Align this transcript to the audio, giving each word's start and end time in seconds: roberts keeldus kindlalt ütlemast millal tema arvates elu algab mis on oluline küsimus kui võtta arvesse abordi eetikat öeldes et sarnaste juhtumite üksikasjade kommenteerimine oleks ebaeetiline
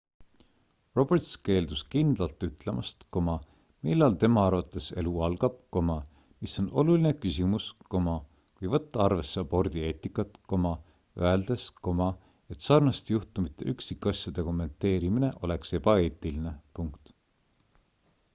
roberts 0.97 1.27
keeldus 1.47 1.81
kindlalt 1.95 2.45
ütlemast 2.45 3.03
millal 3.89 4.15
tema 4.23 4.45
arvates 4.51 4.87
elu 5.01 5.11
algab 5.27 5.59
mis 6.45 6.55
on 6.63 6.69
oluline 6.83 7.11
küsimus 7.25 7.67
kui 7.95 8.71
võtta 8.77 9.03
arvesse 9.05 9.39
abordi 9.43 9.83
eetikat 9.91 10.39
öeldes 10.61 11.65
et 12.55 12.65
sarnaste 12.71 13.13
juhtumite 13.17 13.67
üksikasjade 13.75 14.47
kommenteerimine 14.49 15.29
oleks 15.49 15.77
ebaeetiline 15.81 16.55